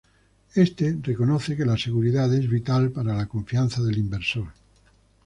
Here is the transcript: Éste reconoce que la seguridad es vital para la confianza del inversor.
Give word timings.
Éste 0.55 0.97
reconoce 1.05 1.53
que 1.55 1.61
la 1.63 1.77
seguridad 1.77 2.33
es 2.33 2.49
vital 2.49 2.89
para 2.91 3.13
la 3.13 3.27
confianza 3.27 3.83
del 3.83 3.99
inversor. 3.99 4.47